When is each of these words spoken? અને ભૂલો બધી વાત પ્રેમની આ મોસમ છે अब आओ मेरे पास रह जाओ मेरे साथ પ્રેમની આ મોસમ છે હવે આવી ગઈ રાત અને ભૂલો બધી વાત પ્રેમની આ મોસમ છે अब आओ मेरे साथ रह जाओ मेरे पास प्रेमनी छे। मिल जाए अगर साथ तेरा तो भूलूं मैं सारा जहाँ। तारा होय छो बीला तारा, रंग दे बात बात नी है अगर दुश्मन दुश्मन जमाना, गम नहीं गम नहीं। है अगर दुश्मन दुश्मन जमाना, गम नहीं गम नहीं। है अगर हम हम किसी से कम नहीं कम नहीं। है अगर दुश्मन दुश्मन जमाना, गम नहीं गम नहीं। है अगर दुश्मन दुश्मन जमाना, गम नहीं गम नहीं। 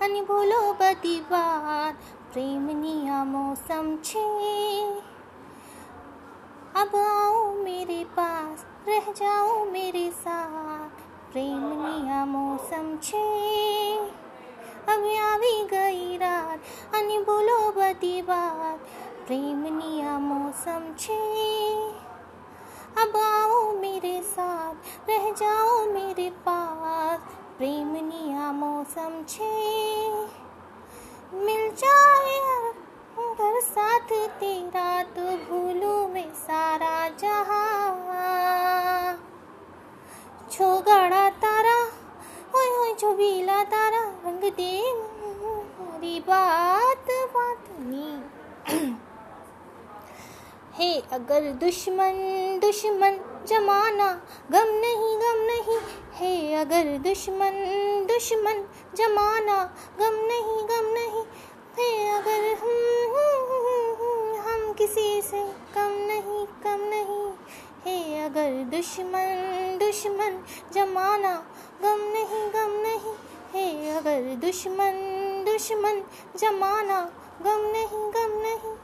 અને 0.00 0.20
ભૂલો 0.22 0.60
બધી 0.74 1.20
વાત 1.30 1.96
પ્રેમની 2.32 3.08
આ 3.10 3.24
મોસમ 3.24 3.96
છે 4.02 4.24
अब 6.74 6.94
आओ 6.96 7.42
मेरे 7.64 8.02
पास 8.16 8.64
रह 8.88 9.10
जाओ 9.12 9.64
मेरे 9.72 10.06
साथ 10.16 11.02
પ્રેમની 11.32 12.00
આ 12.10 12.24
મોસમ 12.26 12.88
છે 13.00 13.22
હવે 14.88 15.12
આવી 15.20 15.62
ગઈ 15.68 16.18
રાત 16.18 16.60
અને 16.92 17.18
ભૂલો 17.20 17.58
બધી 17.72 18.22
વાત 18.22 18.80
પ્રેમની 19.26 20.02
આ 20.04 20.18
મોસમ 20.18 20.84
છે 20.96 21.20
अब 22.96 23.16
आओ 23.16 23.60
मेरे 23.80 24.16
साथ 24.34 25.08
रह 25.08 25.30
जाओ 25.34 25.84
मेरे 25.92 26.30
पास 26.44 26.44
प्रेमनी 26.50 26.77
छे। 29.29 30.11
मिल 31.33 31.71
जाए 31.71 32.39
अगर 33.29 33.59
साथ 33.59 34.27
तेरा 34.27 35.03
तो 35.03 35.21
भूलूं 35.21 36.07
मैं 36.07 36.33
सारा 36.33 37.09
जहाँ। 37.09 37.79
तारा 41.29 41.83
होय 42.55 42.93
छो 42.93 43.13
बीला 43.13 43.63
तारा, 43.63 43.99
रंग 44.25 44.41
दे 44.41 44.93
बात 46.19 47.05
बात 47.09 47.63
नी 47.71 48.23
है 50.73 51.01
अगर 51.11 51.51
दुश्मन 51.51 52.13
दुश्मन 52.61 53.43
जमाना, 53.47 54.21
गम 54.51 54.67
नहीं 54.67 55.17
गम 55.17 55.45
नहीं। 55.45 55.79
है 56.13 56.55
अगर 56.55 56.97
दुश्मन 56.97 57.88
दुश्मन 58.19 58.67
जमाना, 58.95 59.75
गम 59.99 60.15
नहीं 60.15 60.67
गम 60.67 60.85
नहीं। 60.93 61.23
है 61.79 62.09
अगर 62.09 62.53
हम 62.53 62.73
हम 64.39 64.73
किसी 64.73 65.21
से 65.21 65.43
कम 65.75 65.89
नहीं 65.91 66.45
कम 66.45 66.79
नहीं। 66.79 67.31
है 67.85 68.25
अगर 68.25 68.63
दुश्मन 68.63 69.77
दुश्मन 69.81 70.43
जमाना, 70.73 71.35
गम 71.81 71.99
नहीं 72.01 72.49
गम 72.53 72.73
नहीं। 72.81 73.15
है 73.53 73.97
अगर 73.97 74.35
दुश्मन 74.35 74.93
दुश्मन 75.47 76.03
जमाना, 76.37 77.01
गम 77.41 77.61
नहीं 77.61 78.11
गम 78.13 78.41
नहीं। 78.41 78.79